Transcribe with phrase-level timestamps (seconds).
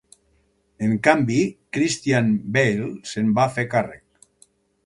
[0.85, 1.37] En canvi,
[1.77, 4.51] Christian Bale se'n va fer càrrec.